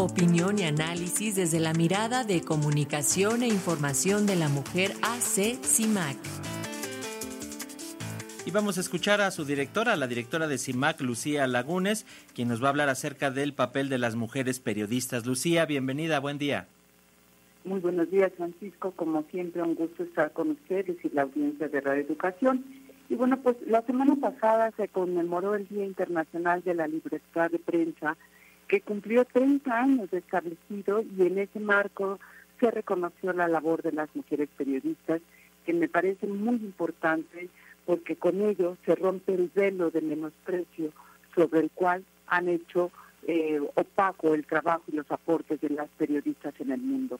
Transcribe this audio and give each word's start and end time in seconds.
Opinión 0.00 0.60
y 0.60 0.62
análisis 0.62 1.34
desde 1.34 1.58
la 1.58 1.72
mirada 1.72 2.22
de 2.22 2.40
comunicación 2.42 3.42
e 3.42 3.48
información 3.48 4.26
de 4.26 4.36
la 4.36 4.48
mujer 4.48 4.92
AC 5.02 5.58
CIMAC. 5.60 6.16
Y 8.46 8.52
vamos 8.52 8.78
a 8.78 8.80
escuchar 8.80 9.20
a 9.20 9.32
su 9.32 9.44
directora, 9.44 9.96
la 9.96 10.06
directora 10.06 10.46
de 10.46 10.56
CIMAC, 10.56 11.00
Lucía 11.00 11.48
Lagunes, 11.48 12.06
quien 12.32 12.46
nos 12.46 12.62
va 12.62 12.68
a 12.68 12.70
hablar 12.70 12.88
acerca 12.88 13.32
del 13.32 13.54
papel 13.54 13.88
de 13.88 13.98
las 13.98 14.14
mujeres 14.14 14.60
periodistas. 14.60 15.26
Lucía, 15.26 15.66
bienvenida, 15.66 16.20
buen 16.20 16.38
día. 16.38 16.68
Muy 17.64 17.80
buenos 17.80 18.08
días, 18.08 18.30
Francisco. 18.36 18.92
Como 18.92 19.24
siempre, 19.32 19.62
un 19.62 19.74
gusto 19.74 20.04
estar 20.04 20.30
con 20.30 20.50
ustedes 20.50 20.96
y 21.04 21.08
la 21.08 21.22
audiencia 21.22 21.66
de 21.66 21.80
Radio 21.80 22.02
Educación. 22.02 22.64
Y 23.08 23.16
bueno, 23.16 23.36
pues 23.42 23.56
la 23.66 23.82
semana 23.82 24.14
pasada 24.14 24.70
se 24.76 24.86
conmemoró 24.86 25.56
el 25.56 25.66
Día 25.66 25.84
Internacional 25.84 26.62
de 26.62 26.74
la 26.74 26.86
Libertad 26.86 27.50
de 27.50 27.58
Prensa, 27.58 28.16
que 28.68 28.82
cumplió 28.82 29.24
30 29.24 29.72
años 29.74 30.10
de 30.10 30.18
establecido 30.18 31.02
y 31.16 31.26
en 31.26 31.38
ese 31.38 31.58
marco 31.58 32.20
se 32.60 32.70
reconoció 32.70 33.32
la 33.32 33.48
labor 33.48 33.82
de 33.82 33.92
las 33.92 34.14
mujeres 34.14 34.48
periodistas, 34.56 35.22
que 35.64 35.72
me 35.72 35.88
parece 35.88 36.26
muy 36.26 36.56
importante 36.56 37.48
porque 37.86 38.16
con 38.16 38.42
ello 38.42 38.76
se 38.84 38.94
rompe 38.94 39.34
el 39.34 39.50
velo 39.54 39.90
de 39.90 40.02
menosprecio 40.02 40.92
sobre 41.34 41.60
el 41.60 41.70
cual 41.70 42.04
han 42.26 42.48
hecho 42.48 42.90
eh, 43.26 43.60
opaco 43.74 44.34
el 44.34 44.44
trabajo 44.44 44.82
y 44.88 44.96
los 44.96 45.10
aportes 45.10 45.60
de 45.60 45.70
las 45.70 45.88
periodistas 45.96 46.54
en 46.60 46.72
el 46.72 46.80
mundo. 46.80 47.18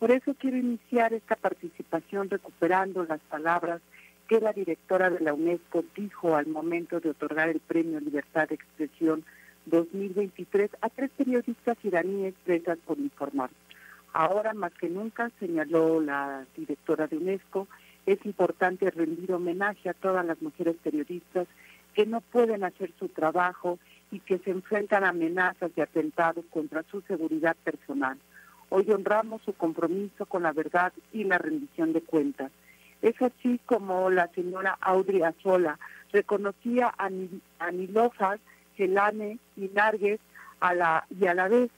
Por 0.00 0.10
eso 0.10 0.34
quiero 0.34 0.56
iniciar 0.56 1.12
esta 1.12 1.36
participación 1.36 2.30
recuperando 2.30 3.04
las 3.04 3.20
palabras 3.20 3.80
que 4.28 4.40
la 4.40 4.52
directora 4.52 5.10
de 5.10 5.20
la 5.20 5.34
UNESCO 5.34 5.84
dijo 5.94 6.36
al 6.36 6.46
momento 6.46 7.00
de 7.00 7.10
otorgar 7.10 7.48
el 7.48 7.60
Premio 7.60 8.00
Libertad 8.00 8.48
de 8.48 8.54
Expresión 8.54 9.24
2023 9.70 10.70
a 10.80 10.88
tres 10.88 11.10
periodistas 11.16 11.76
iraníes 11.82 12.34
presas 12.44 12.78
por 12.84 12.98
informar. 12.98 13.50
Ahora 14.12 14.52
más 14.54 14.72
que 14.74 14.88
nunca, 14.88 15.30
señaló 15.38 16.00
la 16.00 16.44
directora 16.56 17.06
de 17.06 17.16
UNESCO, 17.16 17.68
es 18.06 18.24
importante 18.26 18.90
rendir 18.90 19.32
homenaje 19.32 19.88
a 19.88 19.94
todas 19.94 20.24
las 20.26 20.40
mujeres 20.42 20.76
periodistas 20.82 21.46
que 21.94 22.06
no 22.06 22.20
pueden 22.20 22.64
hacer 22.64 22.92
su 22.98 23.08
trabajo 23.08 23.78
y 24.10 24.20
que 24.20 24.38
se 24.38 24.50
enfrentan 24.50 25.04
a 25.04 25.10
amenazas 25.10 25.70
y 25.76 25.80
atentados 25.80 26.44
contra 26.50 26.82
su 26.90 27.00
seguridad 27.02 27.56
personal. 27.62 28.18
Hoy 28.68 28.90
honramos 28.90 29.42
su 29.42 29.52
compromiso 29.52 30.26
con 30.26 30.44
la 30.44 30.52
verdad 30.52 30.92
y 31.12 31.24
la 31.24 31.38
rendición 31.38 31.92
de 31.92 32.00
cuentas. 32.00 32.50
Es 33.02 33.20
así 33.22 33.58
como 33.66 34.10
la 34.10 34.28
señora 34.28 34.76
Audrey 34.80 35.22
Azola 35.22 35.78
reconocía 36.12 36.92
a, 36.96 37.08
Nilofa, 37.70 38.36
Gelane 38.76 39.38
y 39.56 39.68
Nargues 39.68 40.20
a 40.60 40.74
la, 40.74 41.06
y 41.18 41.26
a 41.26 41.34
la 41.34 41.48
vez. 41.48 41.70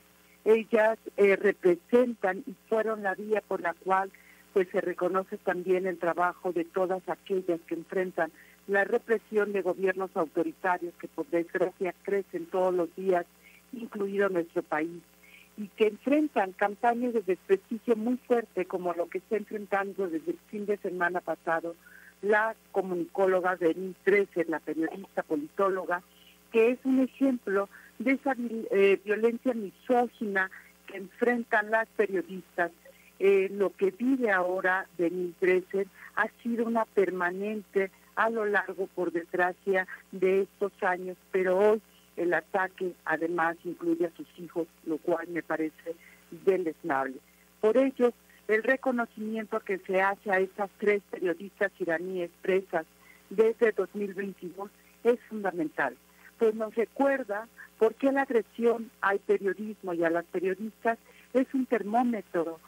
Ellas 0.45 0.99
eh, 1.17 1.37
representan 1.37 2.43
y 2.47 2.55
fueron 2.69 3.03
la 3.03 3.15
vía 3.15 3.43
por 3.47 3.61
la 3.61 3.75
cual 3.75 4.11
pues 4.53 4.69
se 4.71 4.81
reconoce 4.81 5.39
también 5.39 5.87
el 5.87 5.99
trabajo 5.99 6.53
de 6.53 6.65
todas 6.65 7.03
aquellas 7.09 7.61
que 7.67 7.75
enfrentan 7.75 8.31
la 8.67 8.85
represión 8.85 9.53
de 9.53 9.63
gobiernos 9.63 10.11
autoritarios 10.15 10.95
que 11.01 11.09
por 11.09 11.27
desgracia 11.29 11.95
crecen 12.03 12.47
todos 12.47 12.75
los 12.75 12.95
días, 12.95 13.25
incluido 13.73 14.29
nuestro 14.29 14.63
país, 14.63 15.03
y 15.57 15.69
que 15.69 15.89
enfrentan 15.89 16.53
campañas 16.53 17.15
de 17.15 17.23
desprestigio 17.23 17.97
muy 17.97 18.19
fuerte 18.19 18.67
como 18.67 18.93
lo 18.93 19.09
que 19.09 19.19
está 19.19 19.37
enfrentando 19.37 20.09
desde 20.09 20.33
el 20.33 20.39
fin 20.51 20.67
de 20.67 20.77
semana 20.79 21.21
pasado 21.21 21.75
la 22.23 22.55
comunicóloga 22.71 23.57
Denise 23.57 23.99
Dresser, 24.05 24.49
la 24.49 24.61
periodista 24.61 25.23
politóloga, 25.25 26.03
que 26.53 26.71
es 26.71 26.79
un 26.85 27.01
ejemplo 27.01 27.69
de 27.99 28.13
esa 28.13 28.35
eh, 28.71 29.01
violencia 29.05 29.55
misógina 29.55 30.51
que 30.87 30.99
enfrentan 30.99 31.71
las 31.71 31.89
periodistas 31.97 32.71
eh, 33.25 33.49
lo 33.53 33.71
que 33.77 33.93
vive 33.93 34.33
ahora 34.33 34.89
Denise 34.99 35.37
Dresser 35.41 35.87
ha 36.17 36.27
sido 36.43 36.67
una 36.67 36.85
permanente 36.87 37.93
a 38.17 38.29
lo 38.29 38.45
largo, 38.45 38.89
por 38.89 39.13
desgracia, 39.13 39.87
de 40.11 40.43
estos 40.43 40.73
años, 40.83 41.17
pero 41.31 41.57
hoy 41.57 41.81
el 42.17 42.35
ataque 42.35 42.95
además 43.05 43.57
incluye 43.65 44.07
a 44.07 44.17
sus 44.17 44.27
hijos, 44.39 44.67
lo 44.87 44.99
cual 44.99 45.29
me 45.29 45.43
parece 45.43 45.95
deleznable. 46.31 47.15
Por 47.61 47.77
ello, 47.77 48.13
el 48.49 48.65
reconocimiento 48.65 49.61
que 49.61 49.79
se 49.79 50.03
hace 50.03 50.33
a 50.33 50.41
estas 50.41 50.69
tres 50.79 51.01
periodistas 51.09 51.71
iraníes 51.79 52.31
presas 52.43 52.87
desde 53.31 53.71
2022 53.71 54.69
es 55.05 55.21
fundamental, 55.29 55.97
pues 56.43 56.57
nos 56.57 56.75
recuerda 56.75 57.47
por 57.79 57.95
qué 57.95 58.11
la 58.11 58.23
agresión 58.23 58.91
al 59.01 59.21
periodismo 59.21 59.95
y 59.95 60.03
a 60.03 60.11
las 60.11 60.25
periodistas 60.25 60.99
es 61.33 61.47
un 61.55 61.67
termómetro 61.67 62.59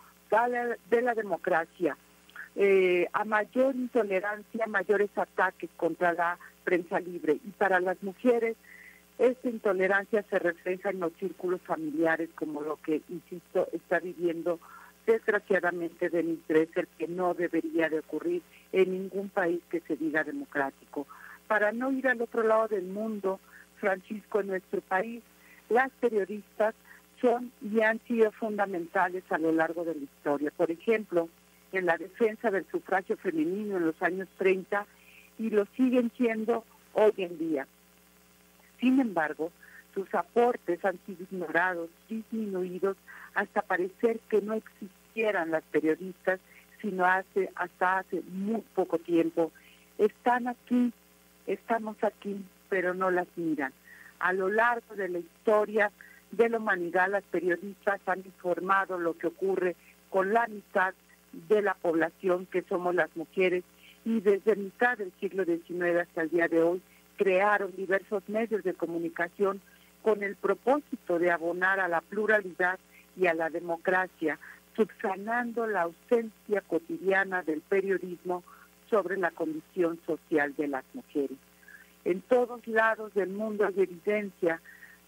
de 0.90 1.02
la 1.02 1.12
democracia. 1.12 1.96
Eh, 2.54 3.08
a 3.12 3.24
mayor 3.24 3.74
intolerancia, 3.74 4.68
mayores 4.68 5.10
ataques 5.16 5.70
contra 5.76 6.12
la 6.12 6.38
prensa 6.62 7.00
libre. 7.00 7.40
Y 7.44 7.50
para 7.50 7.80
las 7.80 8.00
mujeres, 8.00 8.56
esta 9.18 9.48
intolerancia 9.48 10.22
se 10.30 10.38
refleja 10.38 10.90
en 10.90 11.00
los 11.00 11.12
círculos 11.14 11.60
familiares, 11.62 12.30
como 12.36 12.60
lo 12.60 12.76
que, 12.76 13.02
insisto, 13.08 13.66
está 13.72 13.98
viviendo 13.98 14.60
desgraciadamente 15.04 16.10
Denis 16.10 16.46
Dresser, 16.46 16.86
que 16.96 17.08
no 17.08 17.34
debería 17.34 17.88
de 17.88 17.98
ocurrir 17.98 18.42
en 18.70 18.92
ningún 18.92 19.30
país 19.30 19.60
que 19.68 19.80
se 19.80 19.96
diga 19.96 20.22
democrático. 20.22 21.08
Para 21.48 21.72
no 21.72 21.90
ir 21.90 22.06
al 22.06 22.22
otro 22.22 22.44
lado 22.44 22.68
del 22.68 22.84
mundo, 22.84 23.40
Francisco, 23.84 24.40
en 24.40 24.46
nuestro 24.46 24.80
país, 24.80 25.22
las 25.68 25.90
periodistas 26.00 26.74
son 27.20 27.52
y 27.60 27.82
han 27.82 28.00
sido 28.06 28.32
fundamentales 28.32 29.24
a 29.30 29.36
lo 29.36 29.52
largo 29.52 29.84
de 29.84 29.94
la 29.94 30.02
historia. 30.02 30.50
Por 30.56 30.70
ejemplo, 30.70 31.28
en 31.72 31.84
la 31.84 31.98
defensa 31.98 32.50
del 32.50 32.64
sufragio 32.70 33.18
femenino 33.18 33.76
en 33.76 33.84
los 33.84 34.00
años 34.00 34.26
30 34.38 34.86
y 35.38 35.50
lo 35.50 35.66
siguen 35.76 36.10
siendo 36.16 36.64
hoy 36.94 37.12
en 37.18 37.38
día. 37.38 37.66
Sin 38.80 39.00
embargo, 39.00 39.52
sus 39.92 40.12
aportes 40.14 40.82
han 40.82 40.98
sido 41.04 41.24
ignorados, 41.30 41.90
disminuidos, 42.08 42.96
hasta 43.34 43.60
parecer 43.60 44.18
que 44.30 44.40
no 44.40 44.54
existieran 44.54 45.50
las 45.50 45.62
periodistas, 45.64 46.40
sino 46.80 47.04
hace, 47.04 47.50
hasta 47.54 47.98
hace 47.98 48.22
muy 48.32 48.62
poco 48.74 48.98
tiempo. 48.98 49.52
Están 49.98 50.48
aquí, 50.48 50.90
estamos 51.46 51.96
aquí, 52.02 52.42
pero 52.68 52.94
no 52.94 53.10
las 53.10 53.28
miran. 53.36 53.72
A 54.18 54.32
lo 54.32 54.48
largo 54.48 54.94
de 54.94 55.08
la 55.08 55.18
historia 55.18 55.90
de 56.30 56.48
la 56.48 56.58
humanidad, 56.58 57.08
las 57.10 57.24
periodistas 57.24 58.00
han 58.06 58.20
informado 58.20 58.98
lo 58.98 59.16
que 59.16 59.28
ocurre 59.28 59.76
con 60.10 60.32
la 60.32 60.46
mitad 60.46 60.94
de 61.48 61.62
la 61.62 61.74
población 61.74 62.46
que 62.46 62.62
somos 62.62 62.94
las 62.94 63.14
mujeres 63.16 63.64
y 64.04 64.20
desde 64.20 64.56
mitad 64.56 64.98
del 64.98 65.12
siglo 65.20 65.44
XIX 65.44 66.00
hasta 66.02 66.22
el 66.22 66.30
día 66.30 66.48
de 66.48 66.62
hoy 66.62 66.82
crearon 67.16 67.74
diversos 67.76 68.22
medios 68.28 68.62
de 68.62 68.74
comunicación 68.74 69.60
con 70.02 70.22
el 70.22 70.36
propósito 70.36 71.18
de 71.18 71.30
abonar 71.30 71.80
a 71.80 71.88
la 71.88 72.00
pluralidad 72.00 72.78
y 73.16 73.26
a 73.26 73.34
la 73.34 73.48
democracia, 73.48 74.38
subsanando 74.76 75.66
la 75.66 75.82
ausencia 75.82 76.60
cotidiana 76.60 77.42
del 77.42 77.60
periodismo 77.62 78.42
sobre 78.90 79.16
la 79.16 79.30
condición 79.30 79.98
social 80.06 80.54
de 80.56 80.68
las 80.68 80.84
mujeres. 80.92 81.38
En 82.04 82.20
todos 82.22 82.66
lados 82.66 83.14
del 83.14 83.30
mundo 83.30 83.66
hay 83.66 83.74
evidencia 83.80 84.60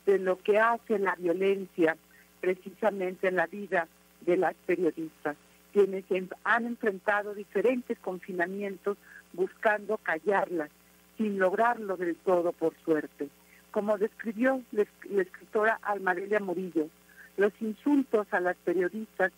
de 0.07 0.19
lo 0.19 0.39
que 0.39 0.59
hace 0.59 0.99
la 0.99 1.15
violencia 1.17 1.97
precisamente 2.41 3.29
en 3.29 3.37
la 3.37 3.47
vida 3.47 3.89
de 4.21 4.37
las 4.37 4.55
periodistas, 4.67 5.37
quienes 5.73 6.05
han 6.45 6.67
enfrentado 6.67 7.35
diferentes 7.35 7.99
confinamientos 7.99 8.97
buscando 9.33 9.99
callarlas, 9.99 10.71
sin 11.19 11.39
lograrlo 11.39 11.97
del 11.97 12.17
todo 12.17 12.53
por 12.53 12.75
suerte. 12.85 13.29
Como 13.71 13.99
describió 13.99 14.63
la 14.73 15.23
escritora 15.23 15.79
Almadelia 15.83 16.41
Murillo, 16.41 16.89
los 17.37 17.53
insultos 17.61 18.27
a 18.31 18.41
las 18.41 18.57
periodistas 18.57 19.33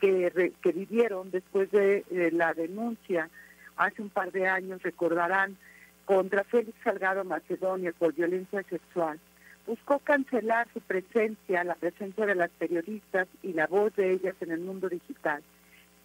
que, 0.00 0.52
que 0.62 0.72
vivieron 0.72 1.30
después 1.30 1.70
de 1.70 2.04
la 2.32 2.54
denuncia 2.54 3.28
hace 3.76 4.02
un 4.02 4.10
par 4.10 4.30
de 4.30 4.46
años, 4.46 4.82
recordarán, 4.82 5.56
contra 6.04 6.44
Félix 6.44 6.76
Salgado 6.82 7.24
Macedonio 7.24 7.92
por 7.94 8.14
violencia 8.14 8.62
sexual, 8.64 9.18
buscó 9.66 9.98
cancelar 10.00 10.66
su 10.72 10.80
presencia, 10.80 11.64
la 11.64 11.74
presencia 11.74 12.26
de 12.26 12.34
las 12.34 12.50
periodistas 12.50 13.28
y 13.42 13.52
la 13.52 13.66
voz 13.66 13.94
de 13.96 14.12
ellas 14.12 14.34
en 14.40 14.50
el 14.50 14.60
mundo 14.60 14.88
digital. 14.88 15.42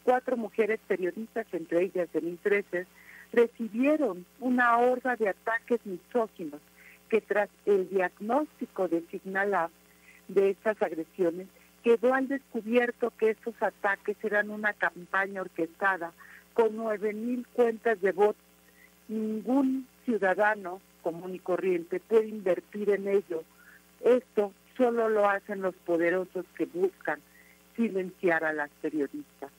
Cuatro 0.03 0.38
mujeres 0.38 0.79
periodistas, 0.88 1.45
entre 1.51 1.83
ellas 1.83 2.07
Denise 2.13 2.41
Dresser, 2.44 2.88
recibieron 3.33 4.25
una 4.39 4.77
horda 4.77 5.15
de 5.15 5.29
ataques 5.29 5.85
misóginos 5.85 6.61
que 7.09 7.21
tras 7.21 7.49
el 7.65 7.89
diagnóstico 7.89 8.88
de 8.88 9.01
Signal 9.11 9.69
de 10.27 10.49
estas 10.51 10.81
agresiones, 10.81 11.47
quedó 11.83 12.13
al 12.13 12.27
descubierto 12.27 13.13
que 13.17 13.31
estos 13.31 13.55
ataques 13.61 14.17
eran 14.23 14.49
una 14.49 14.73
campaña 14.73 15.41
orquestada 15.41 16.11
con 16.53 16.75
nueve 16.75 17.13
mil 17.13 17.47
cuentas 17.53 18.01
de 18.01 18.11
votos. 18.11 18.46
Ningún 19.07 19.88
ciudadano 20.06 20.81
común 21.01 21.36
y 21.36 21.39
corriente 21.39 22.00
puede 22.00 22.27
invertir 22.27 22.89
en 22.89 23.07
ello. 23.07 23.44
Esto 24.04 24.54
solo 24.75 25.09
lo 25.09 25.30
hacen 25.30 25.62
los 25.62 25.75
poderosos 25.75 26.45
que 26.56 26.65
buscan 26.65 27.19
silenciar 27.75 28.44
a 28.44 28.54
las 28.54 28.69
periodistas. 28.81 29.51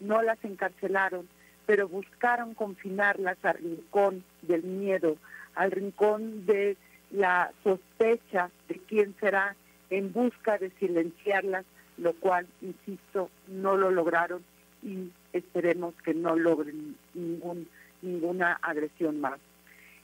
No 0.00 0.22
las 0.22 0.42
encarcelaron, 0.44 1.28
pero 1.66 1.88
buscaron 1.88 2.54
confinarlas 2.54 3.36
al 3.44 3.58
rincón 3.58 4.24
del 4.42 4.62
miedo, 4.62 5.16
al 5.54 5.70
rincón 5.70 6.46
de 6.46 6.76
la 7.10 7.52
sospecha 7.62 8.50
de 8.68 8.80
quién 8.88 9.14
será 9.20 9.56
en 9.90 10.12
busca 10.12 10.58
de 10.58 10.70
silenciarlas, 10.78 11.64
lo 11.96 12.12
cual, 12.14 12.46
insisto, 12.60 13.30
no 13.48 13.76
lo 13.76 13.90
lograron 13.90 14.42
y 14.82 15.10
esperemos 15.32 15.94
que 16.04 16.14
no 16.14 16.36
logren 16.36 16.96
ningún, 17.14 17.68
ninguna 18.06 18.54
agresión 18.62 19.20
más. 19.20 19.38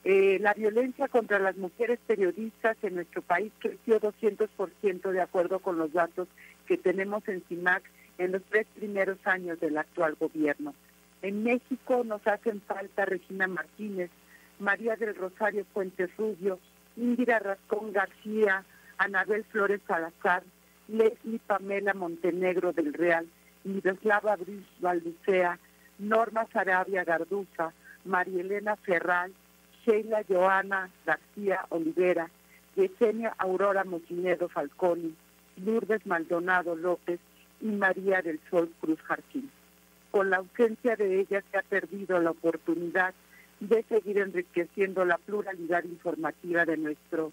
Eh, 0.04 0.38
la 0.40 0.52
violencia 0.52 1.06
contra 1.06 1.38
las 1.38 1.56
mujeres 1.56 2.00
periodistas 2.06 2.76
en 2.82 2.96
nuestro 2.96 3.22
país 3.22 3.52
creció 3.60 4.00
200% 4.00 5.10
de 5.12 5.20
acuerdo 5.20 5.60
con 5.60 5.78
los 5.78 5.92
datos 5.92 6.26
que 6.66 6.76
tenemos 6.76 7.26
en 7.28 7.42
CIMAC 7.48 7.84
en 8.18 8.32
los 8.32 8.42
tres 8.50 8.66
primeros 8.74 9.18
años 9.24 9.60
del 9.60 9.78
actual 9.78 10.16
gobierno. 10.18 10.74
En 11.22 11.44
México 11.44 12.02
nos 12.04 12.26
hacen 12.26 12.60
falta 12.62 13.04
Regina 13.04 13.46
Martínez, 13.46 14.10
María 14.58 14.96
del 14.96 15.14
Rosario 15.14 15.64
Fuentes 15.72 16.10
Rubio, 16.16 16.58
Indira 16.96 17.38
Rascón 17.38 17.92
García, 17.92 18.64
Anabel 18.98 19.44
Flores 19.44 19.80
Salazar, 19.86 20.42
Leslie 20.88 21.40
Pamela 21.46 21.94
Montenegro 21.94 22.72
del 22.72 22.92
Real, 22.92 23.26
Miroslava 23.64 24.34
Bris 24.36 24.66
Balducea, 24.80 25.58
Norma 25.98 26.46
Sarabia 26.52 27.04
Garduza, 27.04 27.72
María 28.04 28.40
Elena 28.40 28.76
Ferral, 28.76 29.32
Sheila 29.84 30.22
Joana 30.28 30.90
García 31.04 31.66
Olivera, 31.70 32.30
Yesenia 32.76 33.34
Aurora 33.38 33.84
Mochinedo 33.84 34.48
Falconi, 34.48 35.14
Lourdes 35.56 36.06
Maldonado 36.06 36.74
López 36.76 37.20
y 37.60 37.66
María 37.66 38.22
del 38.22 38.40
Sol 38.50 38.70
Cruz 38.80 39.00
Jarquín. 39.02 39.50
Con 40.10 40.30
la 40.30 40.38
ausencia 40.38 40.96
de 40.96 41.20
ellas 41.20 41.44
se 41.50 41.58
ha 41.58 41.62
perdido 41.62 42.20
la 42.20 42.30
oportunidad 42.30 43.14
de 43.60 43.82
seguir 43.84 44.18
enriqueciendo 44.18 45.04
la 45.04 45.18
pluralidad 45.18 45.84
informativa 45.84 46.64
de 46.64 46.76
nuestra 46.76 47.24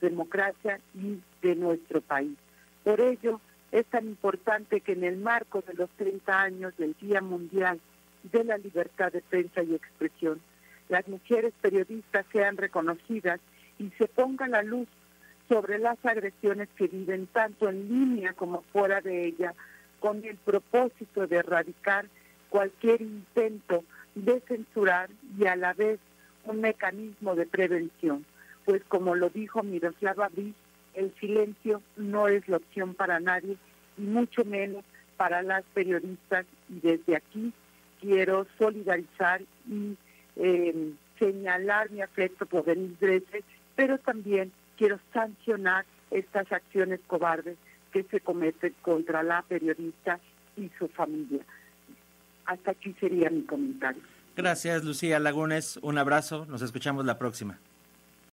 democracia 0.00 0.80
y 0.94 1.20
de 1.42 1.54
nuestro 1.54 2.00
país. 2.00 2.36
Por 2.84 3.00
ello, 3.00 3.40
es 3.72 3.86
tan 3.86 4.06
importante 4.06 4.80
que 4.80 4.92
en 4.92 5.04
el 5.04 5.16
marco 5.16 5.62
de 5.62 5.74
los 5.74 5.90
30 5.90 6.40
años 6.40 6.76
del 6.76 6.94
Día 7.00 7.20
Mundial 7.20 7.80
de 8.32 8.44
la 8.44 8.58
Libertad 8.58 9.12
de 9.12 9.22
Prensa 9.22 9.62
y 9.62 9.74
Expresión, 9.74 10.40
las 10.88 11.06
mujeres 11.08 11.52
periodistas 11.60 12.24
sean 12.32 12.56
reconocidas 12.56 13.40
y 13.78 13.90
se 13.98 14.08
ponga 14.08 14.46
la 14.46 14.62
luz 14.62 14.88
sobre 15.48 15.78
las 15.78 15.98
agresiones 16.04 16.68
que 16.76 16.88
viven 16.88 17.26
tanto 17.26 17.68
en 17.68 17.88
línea 17.88 18.32
como 18.32 18.62
fuera 18.72 19.00
de 19.00 19.26
ella, 19.26 19.54
con 20.00 20.24
el 20.24 20.36
propósito 20.36 21.26
de 21.26 21.36
erradicar 21.36 22.06
cualquier 22.48 23.02
intento 23.02 23.84
de 24.14 24.40
censurar 24.40 25.10
y 25.38 25.46
a 25.46 25.56
la 25.56 25.72
vez 25.72 25.98
un 26.44 26.60
mecanismo 26.60 27.34
de 27.34 27.46
prevención. 27.46 28.24
Pues 28.64 28.82
como 28.88 29.14
lo 29.14 29.30
dijo 29.30 29.62
Miroslava 29.62 30.28
Briz, 30.28 30.54
el 30.94 31.14
silencio 31.20 31.82
no 31.96 32.28
es 32.28 32.48
la 32.48 32.56
opción 32.56 32.94
para 32.94 33.20
nadie 33.20 33.56
y 33.98 34.02
mucho 34.02 34.44
menos 34.44 34.84
para 35.16 35.42
las 35.42 35.64
periodistas 35.74 36.46
y 36.68 36.80
desde 36.80 37.16
aquí 37.16 37.52
quiero 38.00 38.46
solidarizar 38.58 39.42
y 39.68 39.96
eh, 40.36 40.92
señalar 41.18 41.90
mi 41.90 42.02
afecto 42.02 42.46
por 42.46 42.64
Denis 42.64 42.98
Dresser, 43.00 43.42
pero 43.74 43.98
también 43.98 44.52
quiero 44.76 44.98
sancionar 45.12 45.84
estas 46.10 46.50
acciones 46.52 47.00
cobardes 47.06 47.56
que 47.92 48.04
se 48.04 48.20
cometen 48.20 48.74
contra 48.82 49.22
la 49.22 49.42
periodista 49.42 50.20
y 50.56 50.70
su 50.78 50.88
familia. 50.88 51.42
Hasta 52.44 52.72
aquí 52.72 52.94
sería 53.00 53.30
mi 53.30 53.42
comentario. 53.42 54.02
Gracias, 54.36 54.84
Lucía 54.84 55.18
Lagunes. 55.18 55.78
Un 55.82 55.98
abrazo. 55.98 56.46
Nos 56.46 56.62
escuchamos 56.62 57.06
la 57.06 57.18
próxima. 57.18 57.58